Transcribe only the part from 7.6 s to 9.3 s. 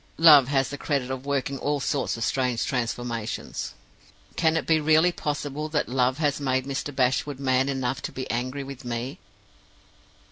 enough to be angry with me?